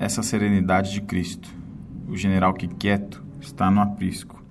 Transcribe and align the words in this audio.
essa 0.00 0.22
serenidade 0.22 0.92
de 0.92 1.02
Cristo. 1.02 1.54
O 2.08 2.16
general 2.16 2.54
que 2.54 2.66
quieto 2.66 3.22
está 3.38 3.70
no 3.70 3.82
aprisco, 3.82 4.42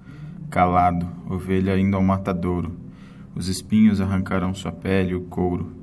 calado, 0.48 1.09
ovelha 1.27 1.76
indo 1.76 1.98
ao 1.98 2.03
matadouro. 2.03 2.77
Os 3.34 3.48
espinhos 3.48 3.99
arrancarão 3.99 4.54
sua 4.54 4.71
pele 4.71 5.13
e 5.13 5.16
o 5.16 5.21
couro. 5.21 5.76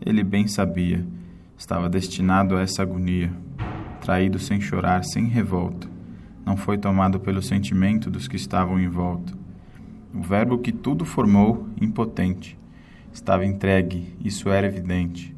Ele 0.00 0.22
bem 0.22 0.46
sabia, 0.46 1.04
estava 1.56 1.88
destinado 1.88 2.56
a 2.56 2.62
essa 2.62 2.82
agonia, 2.82 3.32
traído 4.00 4.38
sem 4.38 4.60
chorar, 4.60 5.02
sem 5.02 5.26
revolta. 5.26 5.88
Não 6.46 6.56
foi 6.56 6.78
tomado 6.78 7.18
pelo 7.18 7.42
sentimento 7.42 8.08
dos 8.08 8.28
que 8.28 8.36
estavam 8.36 8.78
em 8.78 8.88
volta. 8.88 9.32
O 10.14 10.22
Verbo 10.22 10.58
que 10.58 10.70
tudo 10.70 11.04
formou, 11.04 11.68
impotente, 11.80 12.56
estava 13.12 13.44
entregue, 13.44 14.16
isso 14.24 14.48
era 14.48 14.68
evidente. 14.68 15.34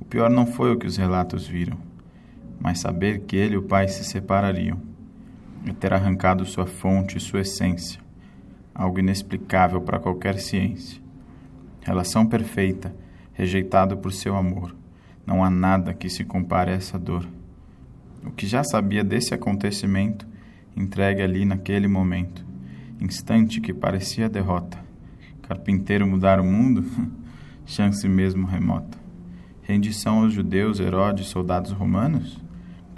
O 0.00 0.06
pior 0.06 0.30
não 0.30 0.46
foi 0.46 0.72
o 0.72 0.78
que 0.78 0.86
os 0.86 0.96
relatos 0.96 1.46
viram 1.46 1.90
mas 2.60 2.78
saber 2.78 3.20
que 3.20 3.34
ele 3.34 3.54
e 3.54 3.58
o 3.58 3.62
Pai 3.62 3.88
se 3.88 4.04
separariam 4.04 4.78
e 5.64 5.72
ter 5.72 5.92
arrancado 5.92 6.44
sua 6.44 6.66
fonte 6.66 7.16
e 7.16 7.20
sua 7.20 7.40
essência, 7.40 8.00
algo 8.74 8.98
inexplicável 8.98 9.80
para 9.80 9.98
qualquer 9.98 10.38
ciência. 10.38 11.00
Relação 11.80 12.26
perfeita, 12.26 12.94
rejeitado 13.32 13.96
por 13.96 14.12
seu 14.12 14.36
amor, 14.36 14.76
não 15.26 15.42
há 15.42 15.50
nada 15.50 15.94
que 15.94 16.08
se 16.08 16.24
compare 16.24 16.70
a 16.70 16.74
essa 16.74 16.98
dor. 16.98 17.26
O 18.24 18.30
que 18.30 18.46
já 18.46 18.62
sabia 18.62 19.02
desse 19.02 19.32
acontecimento, 19.32 20.26
entregue 20.76 21.22
ali 21.22 21.44
naquele 21.44 21.88
momento, 21.88 22.44
instante 23.00 23.60
que 23.60 23.72
parecia 23.72 24.28
derrota. 24.28 24.78
Carpinteiro 25.42 26.06
mudar 26.06 26.38
o 26.38 26.44
mundo? 26.44 26.84
Chance 27.64 28.06
mesmo 28.08 28.46
remota. 28.46 28.98
Rendição 29.62 30.22
aos 30.22 30.32
judeus, 30.32 30.80
Herodes, 30.80 31.28
soldados 31.28 31.72
romanos? 31.72 32.40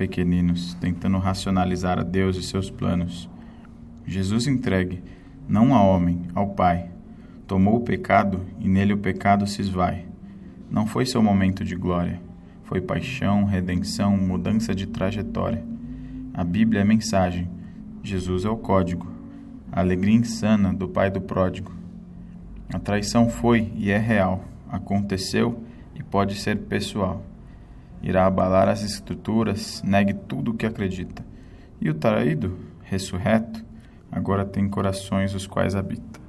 Pequeninos, 0.03 0.75
tentando 0.81 1.17
racionalizar 1.19 1.97
a 1.97 2.03
Deus 2.03 2.37
e 2.37 2.43
seus 2.43 2.69
planos. 2.69 3.31
Jesus 4.05 4.49
entregue, 4.49 5.01
não 5.49 5.77
a 5.77 5.81
homem, 5.81 6.23
ao 6.35 6.49
Pai, 6.49 6.91
tomou 7.47 7.77
o 7.77 7.83
pecado 7.83 8.41
e 8.59 8.69
nele 8.69 8.95
o 8.95 8.99
pecado 8.99 9.47
se 9.47 9.61
esvai. 9.61 10.05
Não 10.69 10.89
foi 10.89 11.07
seu 11.07 11.23
momento 11.23 11.65
de 11.65 11.77
glória, 11.77 12.21
foi 12.65 12.81
paixão, 12.81 13.45
redenção, 13.45 14.17
mudança 14.17 14.75
de 14.75 14.89
trajetória. 14.89 15.63
A 16.35 16.43
Bíblia 16.43 16.81
é 16.81 16.85
mensagem, 16.85 17.49
Jesus 18.03 18.45
é 18.45 18.49
o 18.49 18.57
código, 18.57 19.07
a 19.71 19.79
alegria 19.79 20.17
insana 20.17 20.75
do 20.75 20.89
pai 20.89 21.13
do 21.13 21.21
pródigo. 21.21 21.73
A 22.75 22.79
traição 22.81 23.31
foi 23.31 23.71
e 23.77 23.93
é 23.93 23.99
real, 23.99 24.45
aconteceu 24.69 25.63
e 25.95 26.03
pode 26.03 26.35
ser 26.35 26.57
pessoal 26.63 27.25
irá 28.03 28.27
abalar 28.27 28.69
as 28.69 28.83
estruturas, 28.83 29.83
negue 29.83 30.15
tudo 30.15 30.51
o 30.51 30.55
que 30.55 30.67
acredita. 30.67 31.25
E 31.81 31.89
o 31.89 31.95
traído, 31.95 32.59
ressurreto, 32.83 33.65
agora 34.11 34.45
tem 34.45 34.69
corações 34.69 35.35
os 35.35 35.47
quais 35.47 35.75
habita. 35.75 36.22